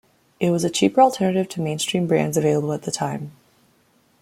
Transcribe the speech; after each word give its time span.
It 0.39 0.49
was 0.49 0.63
a 0.63 0.71
cheaper 0.71 0.99
alternative 0.99 1.47
to 1.49 1.57
the 1.57 1.63
mainstream 1.63 2.07
brands 2.07 2.35
available 2.35 2.73
at 2.73 2.81
the 2.81 2.91
time. 2.91 3.33